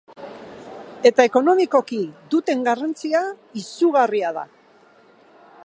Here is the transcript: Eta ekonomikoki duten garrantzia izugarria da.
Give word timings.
Eta 1.09 1.25
ekonomikoki 1.29 1.99
duten 2.35 2.65
garrantzia 2.69 3.21
izugarria 3.65 4.33
da. 4.39 4.47